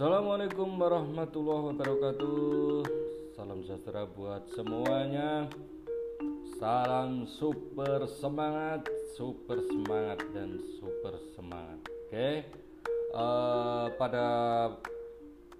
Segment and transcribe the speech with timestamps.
[0.00, 2.88] Assalamualaikum warahmatullahi wabarakatuh.
[3.36, 5.44] Salam sejahtera buat semuanya.
[6.56, 11.84] Salam super semangat Super semangat dan super semangat.
[11.84, 12.48] Oke
[13.12, 14.26] Eh, Pada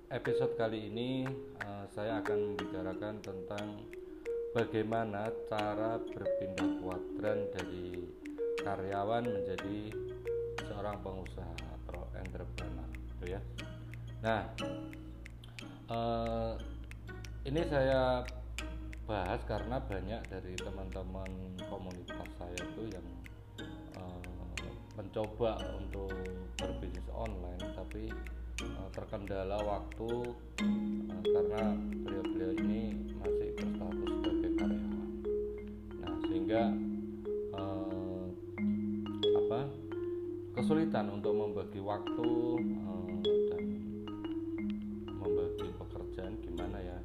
[0.09, 1.29] episode kali ini
[1.61, 3.77] eh, Saya akan membicarakan tentang
[4.57, 8.09] Bagaimana cara berpindah kuadran dari
[8.65, 9.93] karyawan menjadi
[10.65, 13.41] seorang pengusaha atau entrepreneur gitu ya.
[14.21, 14.45] Nah,
[15.89, 16.53] eh,
[17.49, 18.21] ini saya
[19.09, 23.07] bahas karena banyak dari teman-teman komunitas saya itu yang
[23.97, 26.13] eh, mencoba untuk
[26.61, 28.13] berbisnis online, tapi
[28.61, 30.37] eh, terkendala waktu
[31.25, 31.63] karena
[32.05, 32.93] beliau-beliau ini
[33.25, 35.11] masih berstatus sebagai karyawan.
[35.97, 36.63] Nah, sehingga
[37.57, 38.25] eh,
[39.33, 39.61] apa
[40.61, 42.29] kesulitan untuk membagi waktu
[42.61, 42.90] eh,
[46.21, 46.99] pekerjaan gimana ya?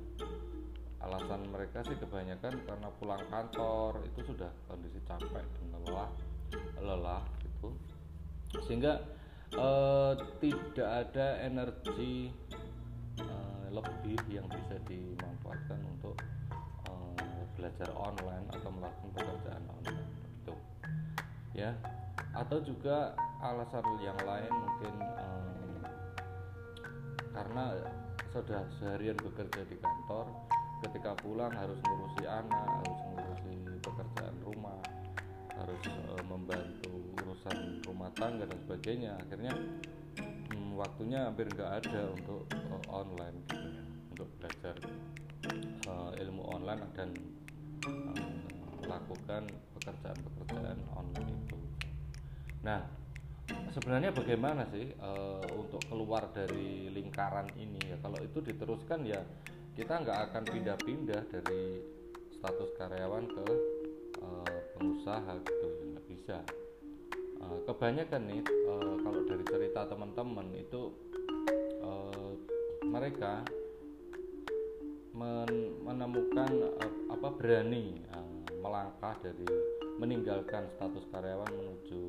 [0.99, 6.11] Alasan mereka sih kebanyakan karena pulang kantor itu sudah kondisi capek dan lelah
[6.83, 7.71] lelah gitu.
[8.67, 8.99] Sehingga
[9.55, 12.27] eh, tidak ada energi
[13.23, 16.19] eh, lebih yang bisa dimanfaatkan untuk
[16.91, 20.11] eh, belajar online atau melakukan pekerjaan online
[20.43, 20.53] gitu.
[21.55, 21.71] Ya
[22.35, 25.79] atau juga alasan yang lain mungkin eh,
[27.31, 27.63] karena
[28.35, 30.27] sudah seharian bekerja di kantor
[30.83, 34.75] ketika pulang harus ngurusi anak harus ngurusi pekerjaan rumah
[35.55, 39.15] harus eh, membantu urusan rumah tangga dan sebagainya.
[39.23, 39.55] Akhirnya
[40.51, 44.75] hmm, waktunya hampir nggak ada untuk eh, online gitu ya untuk belajar
[45.87, 47.15] eh, ilmu online dan
[48.83, 49.47] melakukan
[49.79, 51.59] pekerjaan-pekerjaan online itu.
[52.67, 52.83] Nah
[53.75, 57.97] sebenarnya bagaimana sih eh, untuk keluar dari lingkaran ini ya?
[57.99, 59.19] Kalau itu diteruskan ya
[59.75, 61.83] kita nggak akan pindah-pindah dari
[62.39, 63.45] status karyawan ke
[64.23, 66.37] eh, pengusaha gitu nggak bisa.
[67.43, 70.81] Eh, kebanyakan nih eh, kalau dari cerita teman-teman itu
[71.83, 72.31] eh,
[72.87, 73.43] mereka
[75.11, 79.45] men- menemukan eh, apa berani eh, melangkah dari
[79.99, 82.03] meninggalkan status karyawan menuju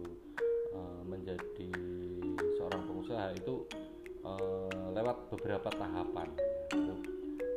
[0.76, 1.70] eh, menjadi
[2.60, 3.64] seorang pengusaha itu
[4.22, 6.28] eh, lewat beberapa tahapan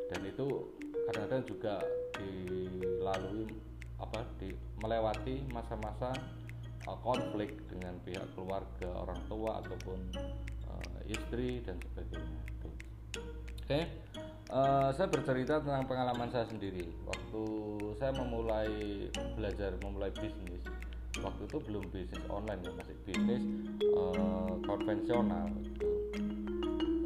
[0.09, 0.47] dan itu
[1.06, 1.75] kadang-kadang juga
[2.18, 3.50] dilalui
[4.00, 4.50] apa di
[4.81, 6.12] melewati masa-masa
[6.88, 10.00] eh, konflik dengan pihak keluarga orang tua ataupun
[10.66, 12.69] eh, istri dan sebagainya gitu.
[13.66, 13.80] Oke,
[14.50, 16.90] eh, saya bercerita tentang pengalaman saya sendiri.
[17.06, 17.44] Waktu
[18.01, 19.07] saya memulai
[19.38, 20.66] belajar memulai bisnis,
[21.24, 23.44] waktu itu belum bisnis online ya, masih bisnis
[23.84, 25.47] eh, konvensional.
[25.63, 25.85] Gitu.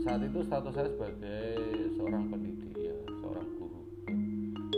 [0.03, 1.55] Saat itu status saya sebagai
[1.95, 3.81] seorang pendidik ya, seorang guru.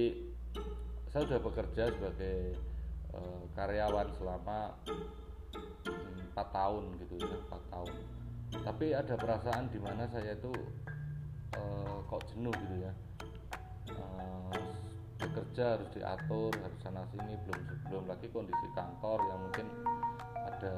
[1.14, 2.58] saya sudah bekerja sebagai
[3.14, 4.74] eh, karyawan selama
[6.34, 7.94] empat tahun gitu ya empat tahun.
[8.54, 10.52] Tapi ada perasaan di mana saya itu
[11.54, 12.92] eh, kok jenuh gitu ya.
[13.94, 14.62] Eh,
[15.24, 19.68] bekerja harus diatur harus sana sini belum belum lagi kondisi kantor yang mungkin
[20.36, 20.76] ada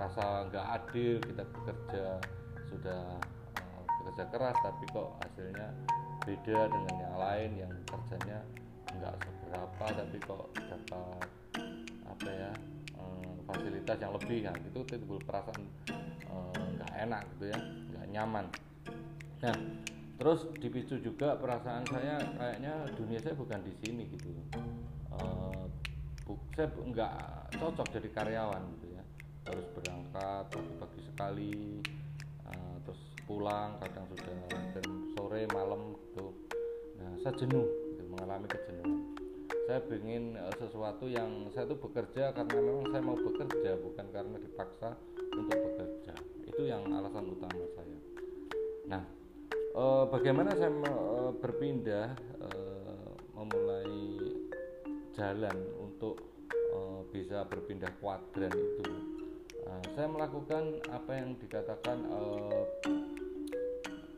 [0.00, 2.04] rasa nggak adil kita bekerja
[2.72, 3.04] sudah
[3.60, 5.68] eh, bekerja keras tapi kok hasilnya
[6.22, 8.40] beda dengan yang lain yang kerjanya
[8.96, 11.26] nggak seberapa tapi kok dapat
[12.08, 12.52] apa ya
[13.52, 14.56] fasilitas yang lebih kan.
[14.64, 15.62] Itu timbul perasaan
[16.32, 17.58] eh, nggak enak gitu ya
[17.92, 18.46] nggak nyaman.
[19.44, 19.56] Nah
[20.16, 24.32] terus dipicu juga perasaan saya kayaknya dunia saya bukan di sini gitu.
[25.12, 25.64] Eh,
[26.24, 27.14] bu- saya nggak
[27.60, 29.02] cocok jadi karyawan gitu ya.
[29.44, 31.54] Harus berangkat pagi-pagi sekali
[32.48, 34.40] eh, terus pulang kadang sudah
[35.14, 36.32] sore malam gitu.
[36.98, 39.11] Nah saya jenuh gitu, mengalami kejenuhan
[39.66, 44.36] saya ingin eh, sesuatu yang saya tuh bekerja karena memang saya mau bekerja bukan karena
[44.42, 44.98] dipaksa
[45.32, 46.14] untuk bekerja.
[46.44, 47.98] Itu yang alasan utama saya.
[48.90, 49.02] Nah
[49.54, 52.08] eh, bagaimana saya eh, berpindah
[53.32, 53.90] memulai
[55.14, 56.30] jalan untuk
[57.10, 58.86] bisa berpindah kuadran itu?
[59.92, 61.98] Saya melakukan apa yang dikatakan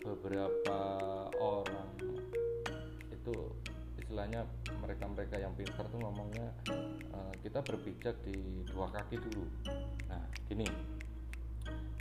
[0.05, 0.79] beberapa
[1.41, 1.91] orang
[3.11, 3.35] itu
[4.15, 4.47] istilahnya
[4.79, 9.43] mereka-mereka yang pintar tuh ngomongnya eh, kita berpijak di dua kaki dulu.
[10.07, 10.71] Nah gini.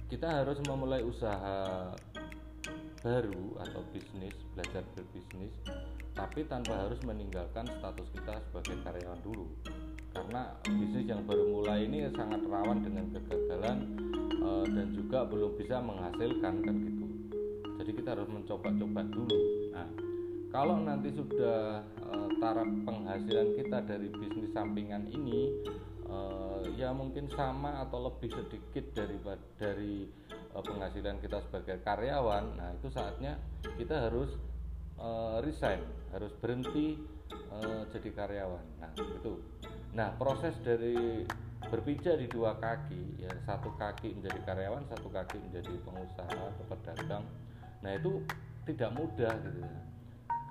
[0.06, 1.90] Kita harus memulai usaha
[3.02, 5.58] baru atau bisnis belajar berbisnis
[6.14, 9.50] tapi tanpa harus meninggalkan status kita sebagai karyawan dulu.
[10.14, 13.78] Karena bisnis yang baru mulai ini sangat rawan dengan kegagalan
[14.38, 17.06] e, dan juga belum bisa menghasilkan kan gitu.
[17.82, 19.63] Jadi kita harus mencoba-coba dulu
[20.54, 25.50] kalau nanti sudah e, taraf penghasilan kita dari bisnis sampingan ini
[26.06, 26.18] e,
[26.78, 29.18] ya mungkin sama atau lebih sedikit dari
[29.58, 33.42] dari e, penghasilan kita sebagai karyawan nah itu saatnya
[33.82, 34.30] kita harus
[35.02, 35.10] e,
[35.42, 35.82] resign
[36.14, 37.02] harus berhenti
[37.34, 37.58] e,
[37.90, 38.66] jadi karyawan.
[38.78, 39.42] Nah itu.
[39.98, 41.26] Nah proses dari
[41.66, 47.24] berpijak di dua kaki ya satu kaki menjadi karyawan satu kaki menjadi pengusaha atau pedagang
[47.80, 48.20] nah itu
[48.68, 49.60] tidak mudah gitu.
[49.64, 49.93] ya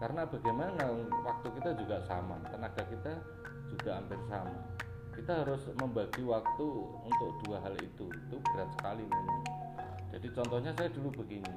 [0.02, 0.82] karena bagaimana
[1.22, 3.22] waktu kita juga sama tenaga kita
[3.70, 4.58] juga hampir sama.
[5.14, 6.66] Kita harus membagi waktu
[7.06, 9.46] untuk dua hal itu itu berat sekali memang.
[10.10, 11.54] Jadi contohnya saya dulu begini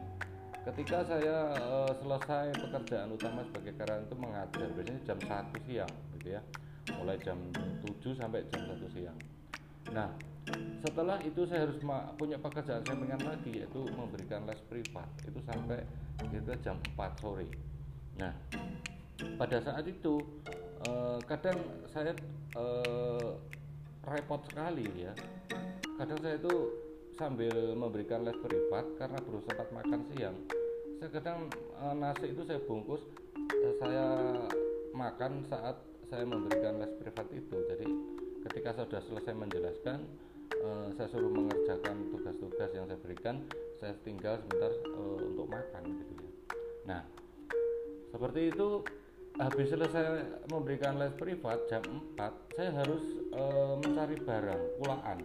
[0.62, 6.28] ketika saya uh, selesai pekerjaan utama sebagai karyawan itu mengajar biasanya jam satu siang gitu
[6.38, 6.42] ya.
[7.02, 7.42] Mulai jam
[7.82, 9.18] 7 sampai jam 1 siang.
[9.90, 10.14] Nah
[10.86, 11.82] setelah itu saya harus
[12.14, 15.10] punya pekerjaan sampingan lagi yaitu memberikan les privat.
[15.26, 15.82] Itu sampai
[16.30, 17.65] kira jam 4 sore
[18.16, 18.34] Nah,
[19.36, 20.24] pada saat itu
[20.88, 21.60] eh, kadang
[21.92, 22.16] saya
[22.56, 23.30] eh,
[24.08, 25.14] repot sekali ya.
[25.96, 26.56] Kadang saya itu
[27.16, 30.36] sambil memberikan les privat karena belum sempat makan siang.
[31.00, 33.04] Saya kadang eh, nasi itu saya bungkus,
[33.36, 34.06] eh, saya
[34.96, 35.76] makan saat
[36.08, 37.58] saya memberikan les privat itu.
[37.68, 37.88] Jadi
[38.48, 40.00] ketika sudah selesai menjelaskan,
[40.56, 43.36] eh, saya suruh mengerjakan tugas-tugas yang saya berikan,
[43.80, 46.32] saya tinggal sebentar eh, untuk makan gitu ya.
[46.86, 47.02] Nah,
[48.16, 48.80] seperti itu
[49.36, 51.84] habis selesai memberikan les privat jam
[52.16, 53.04] 4 saya harus
[53.36, 53.44] e,
[53.84, 55.20] mencari barang kulaan.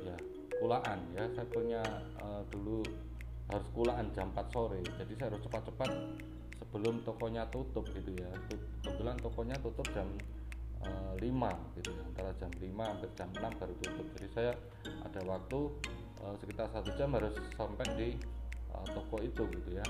[0.00, 0.16] Ya
[0.56, 1.28] kulaan ya.
[1.36, 1.84] Saya punya
[2.16, 2.80] e, dulu
[3.52, 4.80] harus kulaan jam 4 sore.
[4.96, 5.90] Jadi saya harus cepat-cepat
[6.64, 8.32] sebelum tokonya tutup gitu ya.
[8.80, 10.08] Kebetulan tokonya tutup jam
[10.80, 10.88] e,
[11.20, 12.00] eh, 5 gitu ya.
[12.08, 14.06] Antara jam 5 sampai jam 6 baru tutup.
[14.16, 14.52] Jadi saya
[15.04, 15.60] ada waktu
[16.16, 18.08] e, sekitar satu jam harus sampai di
[18.72, 19.84] e, toko itu gitu ya.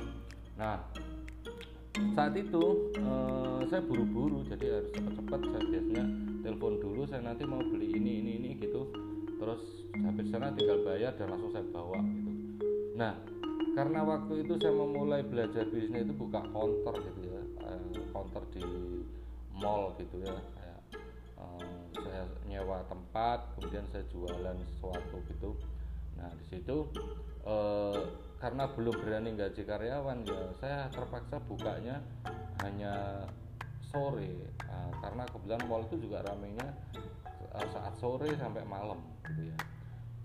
[0.58, 0.82] Nah
[2.12, 6.04] saat itu uh, saya buru-buru jadi harus cepat-cepat saya biasanya
[6.44, 8.93] telepon dulu saya nanti mau beli ini ini ini gitu.
[9.37, 9.62] Terus
[9.93, 12.31] sampai sana tinggal bayar dan langsung saya bawa gitu.
[12.96, 13.14] Nah
[13.76, 17.43] karena waktu itu saya memulai belajar bisnis itu buka counter gitu ya.
[18.12, 18.64] Counter di
[19.56, 20.37] mall gitu ya.
[20.56, 20.76] Saya
[21.40, 25.56] uh, saya nyewa tempat kemudian saya jualan sesuatu gitu.
[26.16, 26.76] Nah di situ
[28.36, 32.04] karena belum berani gaji karyawan ya saya terpaksa bukanya
[32.60, 33.24] hanya
[33.88, 34.52] sore.
[34.68, 36.68] Nah, karena kebetulan mall itu juga ramainya
[37.56, 39.58] uh, saat sore sampai malam gitu ya.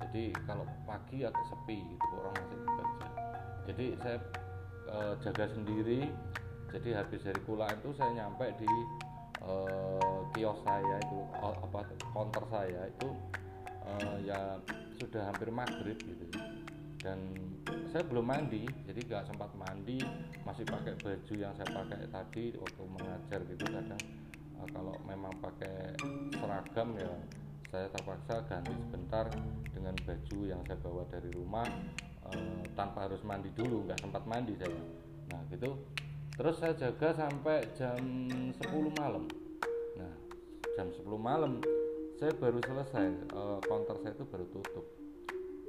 [0.01, 3.07] Jadi kalau pagi agak sepi gitu orang masih bekerja.
[3.71, 4.17] Jadi saya
[4.91, 6.01] uh, jaga sendiri.
[6.71, 8.71] Jadi habis dari kulaan itu saya nyampe di
[9.43, 11.79] uh, kios saya itu apa
[12.15, 13.09] counter saya itu
[13.83, 14.55] uh, ya
[14.95, 16.25] sudah hampir maghrib gitu
[17.01, 17.17] dan
[17.89, 19.99] saya belum mandi jadi nggak sempat mandi.
[20.45, 24.03] Masih pakai baju yang saya pakai tadi waktu mengajar gitu kadang.
[24.61, 25.97] Uh, kalau memang pakai
[26.37, 27.11] seragam ya
[27.71, 29.25] saya terpaksa ganti sebentar
[29.71, 31.67] dengan baju yang saya bawa dari rumah
[32.29, 34.81] uh, tanpa harus mandi dulu nggak sempat mandi saya.
[35.33, 35.75] Nah gitu.
[36.31, 38.01] Terus saya jaga sampai jam
[38.55, 38.55] 10
[38.97, 39.27] malam.
[39.99, 40.13] Nah
[40.77, 41.59] jam 10 malam
[42.21, 44.85] saya baru selesai uh, counter saya itu baru tutup.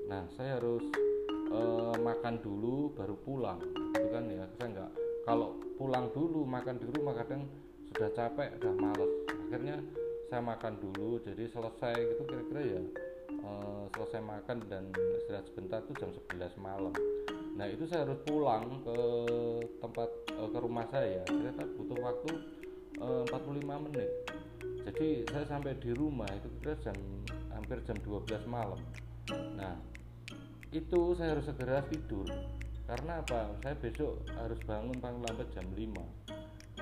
[0.06, 0.84] Nah saya harus
[1.52, 3.60] uh, makan dulu baru pulang
[3.92, 4.44] itu kan ya.
[4.58, 4.90] Saya nggak
[5.22, 7.46] kalau pulang dulu makan di rumah kadang
[7.92, 9.12] sudah capek udah males.
[9.28, 9.76] Akhirnya
[10.32, 12.82] saya makan dulu jadi selesai gitu kira-kira ya.
[13.42, 14.86] Uh, selesai makan dan
[15.18, 16.94] istirahat sebentar itu jam 11 malam.
[17.58, 18.98] Nah itu saya harus pulang ke
[19.82, 22.30] tempat uh, ke rumah saya ternyata butuh waktu
[23.02, 24.10] uh, 45 menit.
[24.82, 26.96] Jadi saya sampai di rumah itu kira jam
[27.52, 28.80] hampir jam 12 malam.
[29.58, 29.74] Nah
[30.72, 32.26] itu saya harus segera tidur.
[32.88, 33.52] Karena apa?
[33.62, 36.32] Saya besok harus bangun paling lambat jam 5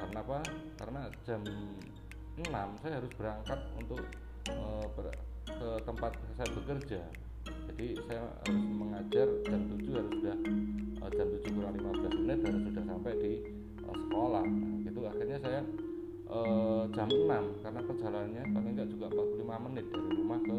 [0.00, 0.38] karena apa?
[0.80, 2.49] Karena jam 6
[2.80, 4.00] saya harus berangkat untuk
[4.49, 5.12] uh, ber,
[5.44, 7.00] ke tempat saya bekerja.
[7.68, 10.37] Jadi saya harus mengajar jam 7 harus sudah
[11.04, 13.32] uh, jam 7 kurang 15 menit harus sudah sampai di
[13.85, 14.44] uh, sekolah.
[14.49, 15.61] Nah, gitu akhirnya saya
[16.32, 17.28] uh, jam 6
[17.61, 20.56] karena perjalanannya paling enggak juga 45 menit dari rumah ke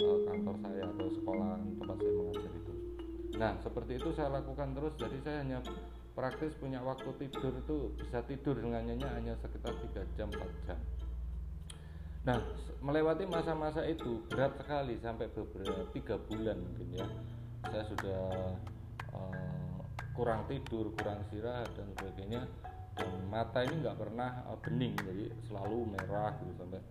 [0.00, 2.07] uh, kantor saya atau sekolah tempat saya
[3.38, 4.94] nah seperti itu saya lakukan terus.
[4.98, 5.58] Jadi saya hanya
[6.18, 10.78] praktis punya waktu tidur itu bisa tidur dengan nyenyak hanya sekitar 3 jam 4 jam.
[12.26, 12.42] Nah
[12.82, 17.06] melewati masa-masa itu berat sekali sampai beberapa tiga bulan mungkin ya.
[17.70, 18.22] Saya sudah
[19.14, 19.78] uh,
[20.18, 22.42] kurang tidur kurang istirahat dan sebagainya.
[22.98, 26.82] Dan mata ini nggak pernah uh, bening jadi selalu merah gitu sampai.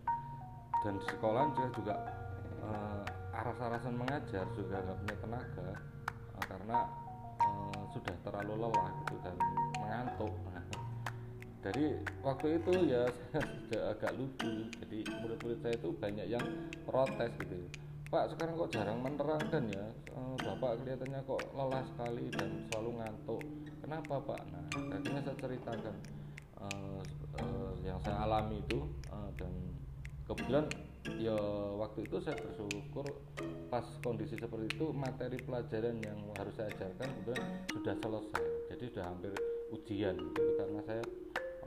[0.88, 1.96] Dan di sekolah juga juga
[2.64, 3.04] uh,
[3.36, 5.70] aras-arasan mengajar juga nggak punya tenaga
[6.38, 6.78] uh, karena
[7.42, 9.36] uh, sudah terlalu lelah gitu dan
[9.82, 10.64] mengantuk nah,
[11.66, 13.04] dari waktu itu ya
[13.66, 14.70] sudah agak lucu.
[14.86, 16.46] Jadi murid-murid saya itu banyak yang
[16.86, 17.58] protes gitu.
[18.08, 19.86] Pak sekarang kok jarang menerangkan ya?
[20.40, 23.42] Bapak kelihatannya kok lelah sekali dan selalu ngantuk.
[23.84, 24.42] Kenapa Pak?
[24.48, 24.64] Nah
[24.96, 25.96] akhirnya saya ceritakan
[26.62, 27.02] uh,
[27.42, 29.52] uh, yang saya alami itu uh, dan
[30.24, 30.66] kebetulan
[31.16, 31.40] ya
[31.80, 33.08] waktu itu saya bersyukur
[33.72, 38.46] pas kondisi seperti itu materi pelajaran yang harus saya ajarkan kemudian sudah selesai.
[38.76, 39.32] Jadi sudah hampir
[39.72, 40.42] ujian gitu.
[40.60, 41.04] Karena saya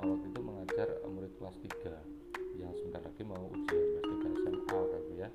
[0.01, 5.13] waktu itu mengajar murid kelas 3 yang sebentar lagi mau ujian kelas 3 SMA gitu
[5.17, 5.29] ya.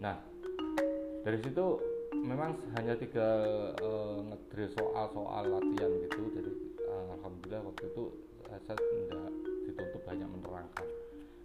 [0.00, 0.16] Nah
[1.24, 1.66] dari situ
[2.12, 3.28] memang hanya tiga
[4.28, 6.20] ngedre soal-soal latihan gitu.
[6.36, 6.52] Jadi
[6.88, 8.04] uh, alhamdulillah waktu itu
[8.48, 9.28] saya tidak
[9.68, 10.88] dituntut banyak menerangkan.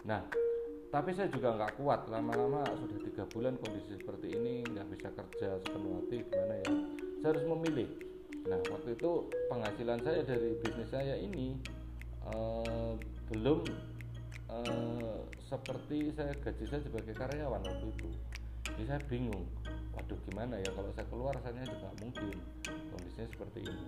[0.08, 0.24] Nah
[0.94, 2.06] tapi saya juga nggak kuat.
[2.06, 6.70] Lama-lama sudah tiga bulan kondisi seperti ini nggak bisa kerja sepenuh hati gimana ya?
[7.18, 7.90] Saya harus memilih.
[8.46, 9.12] Nah waktu itu
[9.50, 11.58] penghasilan saya dari bisnis saya ini
[12.30, 12.94] uh,
[13.34, 13.66] belum
[14.54, 18.10] uh, seperti saya gaji saya sebagai karyawan waktu itu.
[18.70, 19.50] Jadi saya bingung
[19.98, 20.70] waduh gimana ya?
[20.78, 22.38] Kalau saya keluar rasanya juga mungkin
[22.94, 23.86] kondisinya seperti ini.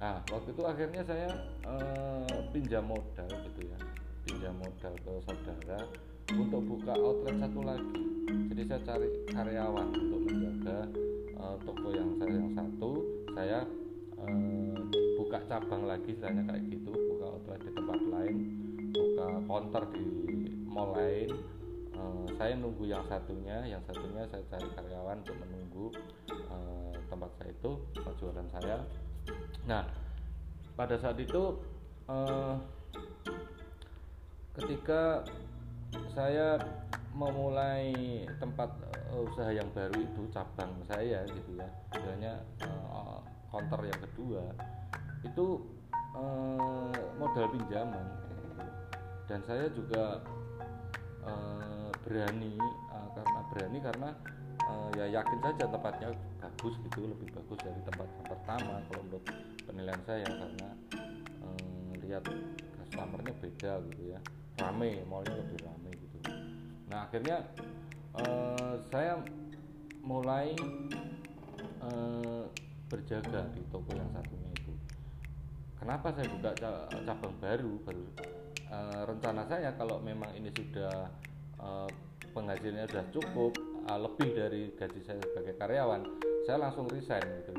[0.00, 1.28] Nah waktu itu akhirnya saya
[1.68, 3.78] uh, pinjam modal gitu ya.
[4.24, 5.84] Pinjam modal ke saudara
[6.34, 8.02] untuk buka outlet satu lagi.
[8.26, 10.78] Jadi saya cari karyawan untuk menjaga
[11.38, 12.90] uh, toko yang saya yang satu.
[13.36, 13.60] Saya
[14.18, 14.74] uh,
[15.20, 16.90] buka cabang lagi istilahnya kayak gitu.
[16.90, 18.36] Buka outlet di tempat lain.
[18.90, 20.06] Buka counter di
[20.66, 21.30] mall lain.
[21.94, 23.62] Uh, saya nunggu yang satunya.
[23.62, 25.86] Yang satunya saya cari karyawan untuk menunggu
[26.50, 27.70] uh, tempat saya itu
[28.18, 28.76] jualan saya.
[29.70, 29.86] Nah
[30.74, 31.56] pada saat itu
[32.10, 32.58] uh,
[34.56, 35.24] ketika
[36.14, 36.56] saya
[37.16, 37.92] memulai
[38.36, 38.68] tempat
[39.12, 41.68] uh, usaha yang baru itu cabang saya gitu ya.
[41.96, 44.44] Misalnya uh, counter yang kedua.
[45.24, 45.64] Itu
[46.12, 48.06] uh, modal pinjaman.
[49.26, 50.22] Dan saya juga
[52.06, 52.54] berani
[53.18, 54.10] karena berani karena
[54.94, 59.26] ya yakin saja tempatnya bagus gitu lebih bagus dari tempat yang pertama kalau menurut
[59.66, 60.68] penilaian saya karena
[61.98, 62.22] lihat
[62.78, 64.20] customernya beda gitu ya
[64.56, 65.92] rame mallnya lebih rame
[66.86, 67.42] nah akhirnya
[68.16, 69.20] uh, saya
[70.06, 70.54] mulai
[71.82, 72.46] uh,
[72.86, 74.72] berjaga di toko yang satunya itu.
[75.82, 76.50] Kenapa saya buka
[77.02, 77.72] cabang baru?
[77.82, 78.04] Baru
[78.70, 81.10] uh, rencana saya kalau memang ini sudah
[81.58, 81.90] uh,
[82.30, 83.52] penghasilannya sudah cukup
[83.90, 86.06] uh, lebih dari gaji saya sebagai karyawan
[86.46, 87.54] saya langsung resign gitu.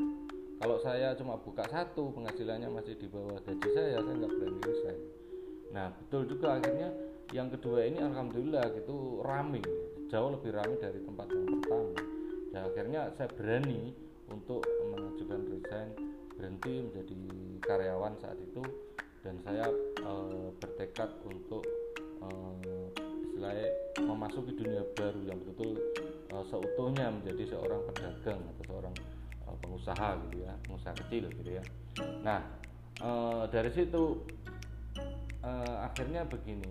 [0.58, 5.00] Kalau saya cuma buka satu penghasilannya masih di bawah gaji saya saya nggak berani resign
[5.76, 6.90] nah betul juga akhirnya
[7.36, 9.60] yang kedua ini alhamdulillah gitu rame.
[10.08, 11.92] Jauh lebih rame dari tempat yang pertama.
[12.56, 13.92] Dan akhirnya saya berani
[14.32, 15.90] untuk mengajukan resign
[16.40, 17.20] berhenti menjadi
[17.68, 18.64] karyawan saat itu.
[19.28, 19.68] Dan saya
[20.00, 20.12] e,
[20.56, 21.68] bertekad untuk
[22.24, 22.28] e,
[23.28, 23.68] istilahnya
[24.08, 25.76] memasuki dunia baru yang betul
[26.32, 28.96] e, seutuhnya menjadi seorang pedagang atau seorang
[29.44, 31.64] e, pengusaha gitu ya pengusaha kecil gitu ya.
[32.24, 32.40] Nah
[33.04, 33.10] e,
[33.52, 34.24] dari situ
[35.48, 35.52] e,
[35.88, 36.68] akhirnya begini.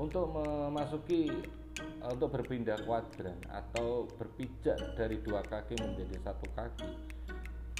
[0.00, 1.30] Untuk memasuki
[1.78, 6.90] eh, untuk berpindah kuadran atau berpijak dari dua kaki menjadi satu kaki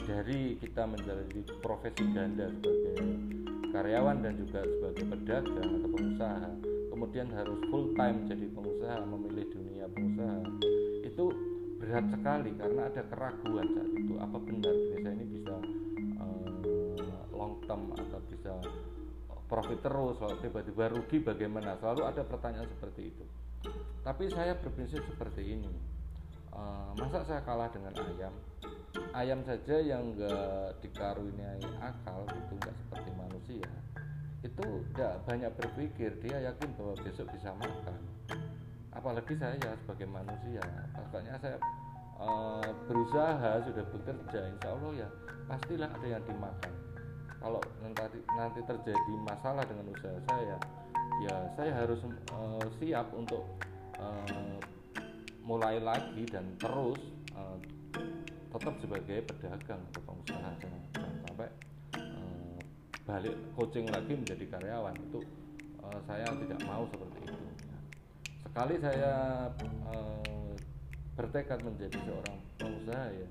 [0.07, 3.03] dari kita menjalani profesi ganda sebagai
[3.75, 6.51] karyawan dan juga sebagai pedagang atau pengusaha
[6.95, 10.39] kemudian harus full time jadi pengusaha memilih dunia pengusaha
[11.03, 11.25] itu
[11.83, 15.55] berat sekali karena ada keraguan saat itu apa benar ini bisa
[16.19, 16.51] uh,
[17.35, 18.55] long term atau bisa
[19.49, 21.81] profit terus kalau tiba-tiba rugi bagaimana?
[21.81, 23.25] Selalu ada pertanyaan seperti itu.
[24.05, 25.73] Tapi saya berprinsip seperti ini.
[26.53, 28.35] Uh, masa saya kalah dengan ayam?
[29.17, 33.69] Ayam saja yang enggak dikaruniai akal itu enggak seperti manusia
[34.47, 36.11] itu tidak banyak berpikir.
[36.23, 37.99] Dia yakin bahwa besok bisa makan.
[38.95, 40.63] Apalagi saya sebagai manusia.
[40.95, 41.57] Makanya saya
[42.23, 44.41] uh, berusaha sudah bekerja.
[44.55, 45.09] Insya Allah ya
[45.51, 46.73] pastilah ada yang dimakan
[47.39, 50.59] kalau nanti nanti terjadi masalah dengan usaha saya
[51.23, 52.03] ya saya harus
[52.35, 53.47] uh, siap untuk
[53.99, 54.59] uh,
[55.43, 57.01] mulai lagi dan terus
[57.35, 57.57] uh,
[58.49, 60.51] tetap sebagai pedagang atau pengusaha.
[60.61, 60.83] Jangan,
[61.25, 61.49] sampai
[61.97, 62.59] uh,
[63.09, 64.95] balik coaching lagi menjadi karyawan.
[65.09, 65.21] Itu
[65.85, 67.47] uh, saya tidak mau seperti itu.
[68.45, 69.13] Sekali saya
[69.89, 70.53] uh,
[71.17, 73.29] bertekad menjadi seorang pengusaha ya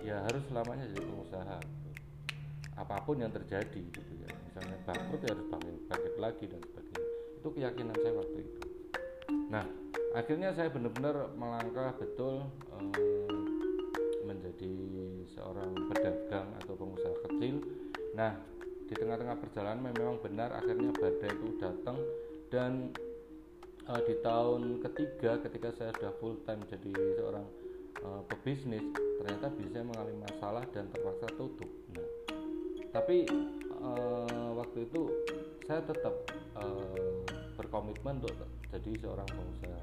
[0.00, 1.56] ya harus selamanya jadi pengusaha
[2.82, 4.30] apa pun yang terjadi gitu ya.
[4.50, 7.10] Misalnya bangkrut ya harus bangkit, bangkit lagi dan sebagainya.
[7.38, 8.60] Itu keyakinan saya waktu itu.
[9.48, 9.64] Nah
[10.12, 12.42] akhirnya saya benar-benar melangkah betul
[12.74, 13.40] eh,
[14.26, 14.74] menjadi
[15.38, 17.62] seorang pedagang atau pengusaha kecil.
[18.18, 18.34] Nah
[18.92, 21.96] di tengah-tengah perjalanan memang benar akhirnya badai itu datang
[22.52, 22.92] dan
[23.88, 27.46] uh, di tahun ketiga ketika saya sudah full time jadi seorang
[28.04, 28.84] uh, pebisnis
[29.16, 31.70] ternyata bisnisnya mengalami masalah dan terpaksa tutup.
[31.96, 32.11] Nah
[32.92, 33.24] tapi
[33.80, 35.08] uh, waktu itu
[35.64, 36.12] saya tetap
[36.60, 37.24] uh,
[37.56, 38.36] berkomitmen untuk
[38.68, 39.82] jadi seorang pengusaha.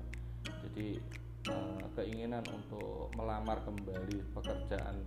[0.70, 1.02] Jadi
[1.50, 5.02] uh, keinginan untuk melamar kembali pekerjaan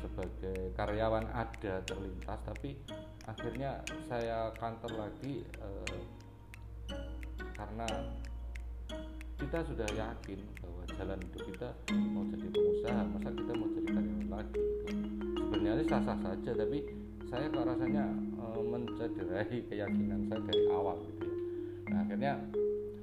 [0.00, 2.74] sebagai karyawan ada terlintas tapi
[3.28, 6.00] akhirnya saya kantor lagi uh,
[7.52, 7.86] karena
[9.36, 11.68] kita sudah yakin bahwa jalan hidup kita
[12.10, 14.60] mau jadi pengusaha masa kita mau jadi karyawan lagi?
[15.36, 17.01] Sebenarnya sah-sah saja tapi
[17.32, 21.36] saya kok rasanya e, mencederai keyakinan saya dari awal gitu ya.
[21.88, 22.32] Nah akhirnya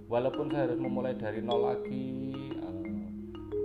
[0.06, 2.06] walaupun saya harus memulai dari nol lagi
[2.54, 2.68] e,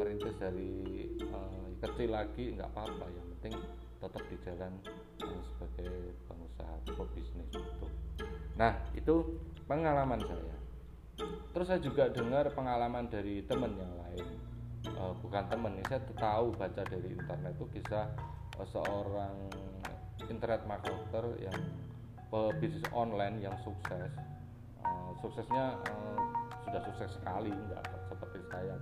[0.00, 0.73] merintis dari
[1.21, 1.38] e,
[1.85, 3.04] kecil lagi nggak apa-apa.
[3.12, 3.54] Yang penting
[4.00, 4.73] tetap di jalan
[5.21, 5.92] e, sebagai
[6.33, 7.87] pengusaha atau bisnis itu
[8.54, 9.14] nah itu
[9.68, 10.56] pengalaman saya.
[11.52, 14.26] Terus saya juga dengar pengalaman dari teman yang lain.
[14.94, 18.06] Uh, bukan teman ya saya tahu baca dari internet itu kisah
[18.62, 19.35] seorang
[20.31, 21.59] internet marketer yang
[22.59, 24.11] bisnis online yang sukses
[24.83, 26.19] uh, suksesnya uh,
[26.66, 28.75] sudah sukses sekali enggak seperti saya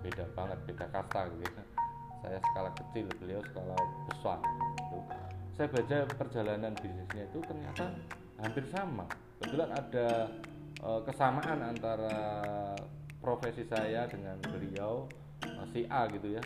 [0.00, 1.64] beda banget beda kasta gitu ya.
[2.20, 3.76] saya skala kecil beliau skala
[4.12, 4.38] besar
[4.76, 4.98] gitu.
[5.56, 7.84] saya baca perjalanan bisnisnya itu ternyata
[8.40, 9.04] hampir sama
[9.40, 10.08] kebetulan ada
[10.84, 12.16] uh, kesamaan antara
[13.20, 15.04] profesi saya dengan beliau
[15.44, 16.42] uh, si A gitu ya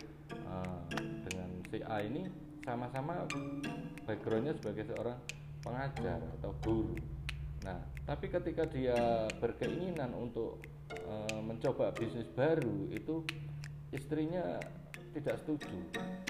[0.47, 0.79] uh,
[1.27, 2.27] dengan si A ini
[2.65, 3.29] sama-sama
[4.09, 5.17] backgroundnya sebagai seorang
[5.61, 6.97] pengajar atau guru.
[7.61, 10.61] Nah tapi ketika dia berkeinginan untuk
[11.05, 13.21] uh, mencoba bisnis baru itu
[13.93, 14.57] istrinya
[15.13, 15.77] tidak setuju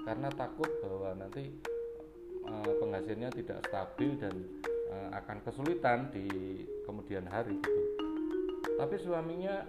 [0.05, 1.55] karena takut bahwa nanti
[2.45, 4.35] uh, penghasilnya tidak stabil dan
[4.91, 6.27] uh, akan kesulitan di
[6.85, 7.81] kemudian hari gitu.
[8.75, 9.63] Tapi suaminya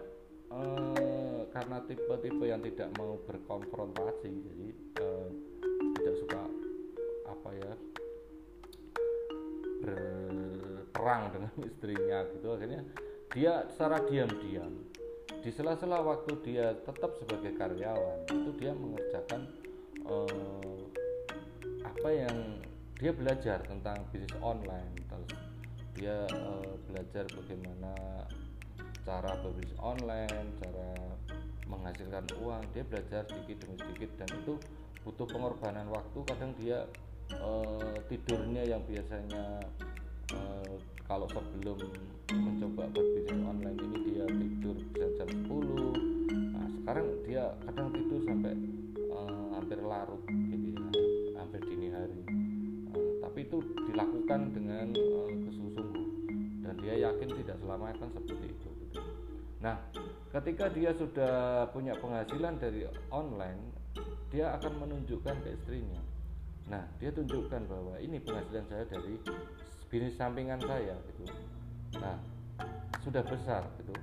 [0.50, 5.15] eh, karena tipe-tipe yang tidak mau berkonfrontasi jadi suka
[7.46, 7.72] apa ya
[9.86, 12.46] berperang dengan istrinya gitu.
[12.58, 12.82] Akhirnya
[13.30, 14.74] dia secara diam-diam
[15.46, 19.46] di sela-sela waktu dia tetap sebagai karyawan itu dia mengerjakan
[20.10, 20.82] eh,
[21.86, 22.58] apa yang
[22.96, 24.96] dia belajar tentang bisnis online.
[25.06, 25.32] Terus
[25.96, 27.92] dia uh, belajar bagaimana
[29.04, 30.90] cara berbisnis online cara
[31.68, 32.62] menghasilkan uang.
[32.72, 34.54] Dia belajar sedikit demi sedikit dan itu
[35.04, 36.18] butuh pengorbanan waktu.
[36.24, 36.88] Kadang dia
[37.34, 39.62] uh, tidurnya yang biasanya
[40.34, 40.74] uh,
[41.06, 41.78] kalau sebelum
[42.30, 48.54] mencoba berbisnis online ini dia tidur bisa jam 10 nah sekarang dia kadang tidur sampai
[49.10, 50.86] uh, hampir larut gitu ya
[51.46, 52.20] hampir dini hari.
[52.90, 56.06] Uh, tapi itu dilakukan dengan uh, kesungguh-sungguh.
[56.66, 58.70] Dan dia yakin tidak selama akan seperti itu
[59.56, 59.78] Nah,
[60.34, 63.72] ketika dia sudah punya penghasilan dari online,
[64.28, 66.02] dia akan menunjukkan ke istrinya.
[66.66, 69.14] Nah, dia tunjukkan bahwa ini penghasilan saya dari
[69.86, 71.24] bisnis sampingan saya gitu.
[72.02, 72.18] Nah,
[73.06, 73.94] sudah besar gitu.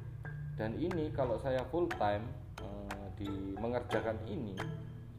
[0.55, 2.23] Dan ini kalau saya full time
[2.63, 4.55] eh, di mengerjakan ini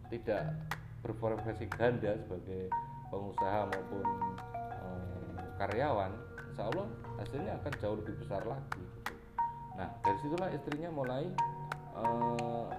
[0.08, 0.56] tidak
[1.04, 2.72] berprofesi ganda sebagai
[3.12, 4.06] pengusaha maupun
[4.56, 6.12] eh, karyawan,
[6.54, 6.86] insya Allah
[7.18, 8.84] hasilnya akan jauh lebih besar lagi
[9.74, 11.26] nah dari situlah istrinya mulai
[11.98, 12.70] uh,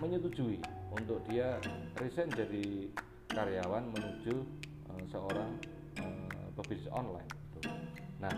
[0.00, 0.64] menyetujui
[0.96, 1.60] untuk dia
[2.00, 2.88] resign dari
[3.30, 4.34] karyawan menuju
[4.90, 5.50] uh, seorang
[6.02, 7.70] uh, pebisnis online gitu.
[8.18, 8.34] nah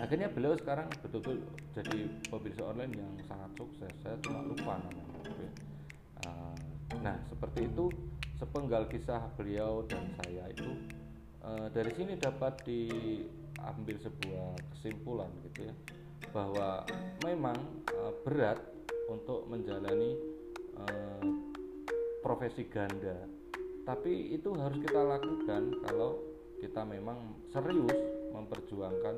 [0.00, 1.44] akhirnya beliau sekarang betul-betul
[1.76, 5.52] jadi pebisnis online yang sangat sukses saya cuma lupa namanya gitu ya.
[6.26, 6.56] uh,
[7.04, 7.92] nah seperti itu
[8.40, 10.70] sepenggal kisah beliau dan saya itu
[11.46, 15.74] uh, dari sini dapat diambil sebuah kesimpulan gitu ya
[16.32, 16.82] bahwa
[17.22, 17.58] memang
[17.92, 18.58] uh, berat
[19.06, 20.16] untuk menjalani
[20.80, 21.22] uh,
[22.24, 23.41] profesi ganda
[23.82, 26.18] tapi itu harus kita lakukan kalau
[26.62, 27.98] kita memang serius
[28.30, 29.16] memperjuangkan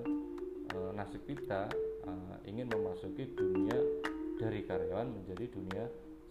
[0.72, 1.68] uh, nasib kita
[2.08, 3.76] uh, ingin memasuki dunia
[4.40, 5.84] dari karyawan menjadi dunia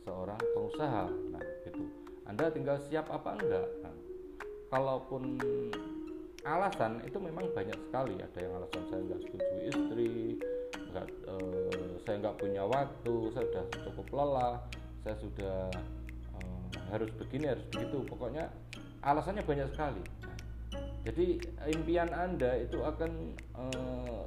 [0.04, 1.06] seorang pengusaha.
[1.30, 1.84] Nah itu
[2.26, 3.68] anda tinggal siap apa enggak?
[3.86, 3.96] Nah,
[4.74, 5.38] kalaupun
[6.44, 8.18] alasan itu memang banyak sekali.
[8.18, 10.12] Ada yang alasan saya nggak setuju istri
[10.94, 14.56] nggak uh, saya nggak punya waktu saya sudah cukup lelah
[15.02, 15.58] saya sudah
[16.92, 18.06] harus begini harus begitu.
[18.08, 18.50] Pokoknya
[19.04, 20.04] alasannya banyak sekali.
[21.04, 23.12] Jadi impian anda itu akan
[23.60, 24.24] uh,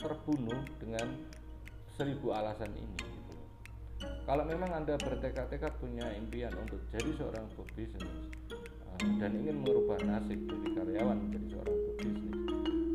[0.00, 1.12] terbunuh dengan
[2.00, 3.36] seribu alasan ini gitu.
[4.24, 10.40] kalau memang anda bertekad-tekad punya impian untuk jadi seorang pebisnis uh, dan ingin merubah nasib
[10.48, 12.38] dari karyawan menjadi seorang pebisnis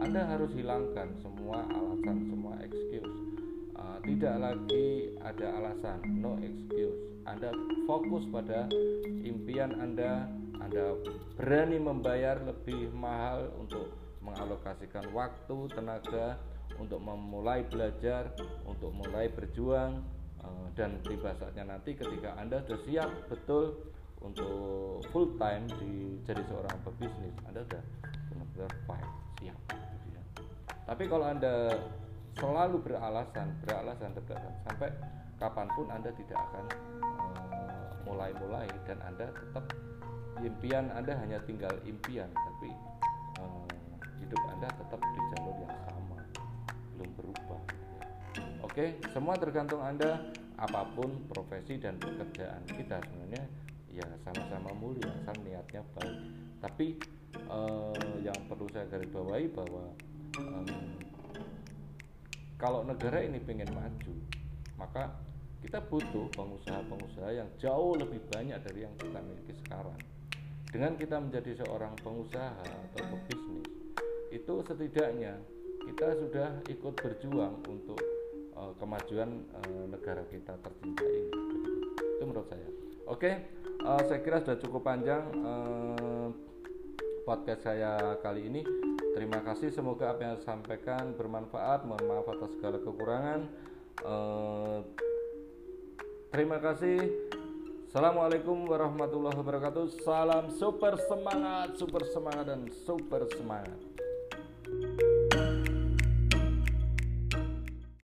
[0.01, 3.13] anda harus hilangkan semua alasan semua excuse.
[3.77, 7.49] Uh, tidak lagi ada alasan no excuse anda
[7.89, 8.69] fokus pada
[9.05, 10.29] impian anda
[10.61, 10.97] anda
[11.37, 13.93] berani membayar lebih mahal untuk
[14.25, 16.41] mengalokasikan waktu, tenaga
[16.81, 18.33] untuk memulai belajar,
[18.65, 20.01] untuk mulai berjuang
[20.41, 23.93] eh, dan tiba saatnya nanti ketika Anda sudah siap betul
[24.25, 27.83] untuk full time di jadi seorang pebisnis, Anda sudah
[28.33, 29.09] benar-benar fight,
[29.39, 30.23] siap gitu ya.
[30.89, 31.53] Tapi kalau Anda
[32.35, 34.89] selalu beralasan, beralasan beralasan sampai
[35.39, 36.65] kapan pun Anda tidak akan
[37.03, 39.65] uh, mulai-mulai dan Anda tetap
[40.39, 42.69] impian Anda hanya tinggal impian tapi
[43.39, 43.67] uh,
[44.19, 46.19] hidup Anda tetap di jalur yang sama
[46.95, 47.61] belum berubah
[48.63, 50.19] oke semua tergantung Anda
[50.55, 53.43] apa pun profesi dan pekerjaan kita sebenarnya
[53.95, 56.19] ya sama-sama mulia asal niatnya baik.
[56.59, 56.87] Tapi
[57.47, 59.83] uh, yang perlu saya garis bawahi bahwa
[60.39, 60.67] um,
[62.59, 64.15] kalau negara ini pengen maju
[64.75, 65.11] maka
[65.65, 69.97] kita butuh pengusaha-pengusaha yang jauh lebih banyak dari yang kita miliki sekarang.
[70.69, 73.65] Dengan kita menjadi seorang pengusaha atau pebisnis
[74.29, 75.41] itu setidaknya
[75.89, 77.97] kita sudah ikut berjuang untuk
[78.53, 81.33] uh, kemajuan uh, negara kita tercinta ini.
[81.97, 82.69] Itu menurut saya.
[83.09, 83.31] Oke
[83.81, 86.29] uh, saya kira sudah cukup panjang uh,
[87.25, 88.61] podcast saya kali ini.
[89.17, 89.73] Terima kasih.
[89.73, 91.89] Semoga apa yang saya sampaikan bermanfaat.
[91.89, 93.41] Mohon maaf atas segala kekurangan.
[94.03, 94.83] Uh,
[96.35, 96.99] terima kasih
[97.87, 100.03] Assalamualaikum warahmatullahi wabarakatuh.
[100.03, 103.79] Salam super semangat, super semangat dan super semangat.